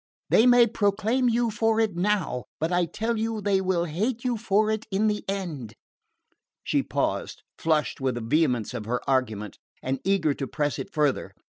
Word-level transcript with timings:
They 0.31 0.47
may 0.47 0.63
acclaim 0.63 1.29
you 1.29 1.51
for 1.51 1.79
it 1.79 1.95
now 1.95 2.45
but 2.59 2.71
I 2.71 2.85
tell 2.85 3.19
you 3.19 3.39
they 3.39 3.61
will 3.61 3.85
hate 3.85 4.23
you 4.23 4.35
for 4.35 4.71
it 4.71 4.87
in 4.89 5.05
the 5.05 5.23
end!" 5.29 5.75
She 6.63 6.81
paused, 6.81 7.43
flushed 7.59 8.01
with 8.01 8.15
the 8.15 8.21
vehemence 8.21 8.73
of 8.73 8.85
her 8.85 9.07
argument, 9.07 9.59
and 9.83 9.99
eager 10.03 10.33
to 10.33 10.47
press 10.47 10.79
it 10.79 10.91
farther. 10.91 11.35